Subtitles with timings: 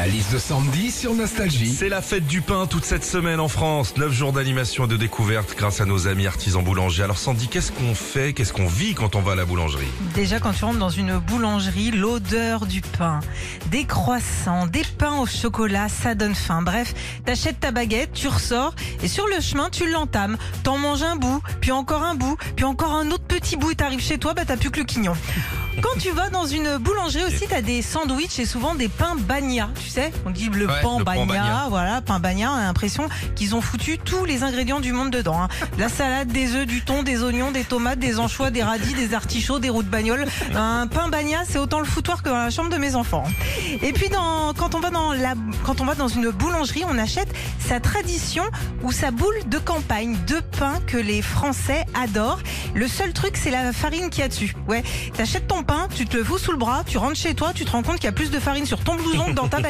[0.00, 1.74] La liste de Sandy sur Nostalgie.
[1.74, 3.98] C'est la fête du pain toute cette semaine en France.
[3.98, 7.02] 9 jours d'animation et de découverte grâce à nos amis artisans boulangers.
[7.02, 9.84] Alors Sandy, qu'est-ce qu'on fait, qu'est-ce qu'on vit quand on va à la boulangerie?
[10.14, 13.20] Déjà, quand tu rentres dans une boulangerie, l'odeur du pain,
[13.66, 16.62] des croissants, des pains au chocolat, ça donne faim.
[16.62, 16.94] Bref,
[17.26, 20.38] t'achètes ta baguette, tu ressors et sur le chemin, tu l'entames.
[20.62, 23.74] T'en manges un bout, puis encore un bout, puis encore un autre petit bout et
[23.74, 25.12] t'arrives chez toi, bah t'as plus que le quignon.
[25.82, 29.70] Quand tu vas dans une boulangerie aussi, t'as des sandwichs et souvent des pains bagna.
[29.92, 31.66] Tu sais, on dit le Ouais, bagna, bagna.
[31.68, 32.52] voilà, pain bagna.
[32.52, 35.42] On a l'impression qu'ils ont foutu tous les ingrédients du monde dedans.
[35.42, 35.48] hein.
[35.78, 39.14] La salade, des œufs, du thon, des oignons, des tomates, des anchois, des radis, des
[39.14, 40.26] artichauts, des roux de bagnole.
[40.54, 43.24] Un pain bagna, c'est autant le foutoir que dans la chambre de mes enfants.
[43.82, 45.34] Et puis dans, quand on va dans la,
[45.64, 48.44] quand on va dans une boulangerie, on achète sa tradition
[48.84, 52.38] ou sa boule de campagne de pain que les Français adorent.
[52.74, 54.54] Le seul truc, c'est la farine qu'il y a dessus.
[54.68, 54.84] Ouais,
[55.16, 57.64] t'achètes ton pain, tu te le fous sous le bras, tu rentres chez toi, tu
[57.64, 59.58] te rends compte qu'il y a plus de farine sur ton blouson que dans ta